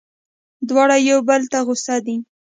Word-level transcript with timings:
دواړه 0.69 0.95
یو 1.09 1.19
بل 1.29 1.41
ته 1.51 1.59
غوسه 1.65 1.95
دي. 2.05 2.17